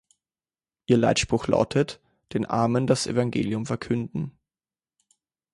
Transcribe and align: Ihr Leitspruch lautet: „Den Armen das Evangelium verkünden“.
Ihr 0.87 0.97
Leitspruch 0.97 1.45
lautet: 1.45 2.01
„Den 2.33 2.47
Armen 2.47 2.87
das 2.87 3.05
Evangelium 3.05 3.67
verkünden“. 3.67 4.35